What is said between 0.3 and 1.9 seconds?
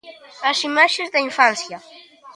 As imaxes da infancia.